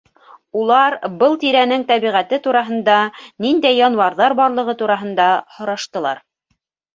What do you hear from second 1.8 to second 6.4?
тәбиғәте тураһында, ниндәй януарҙар барлығы тураһында һораштылар.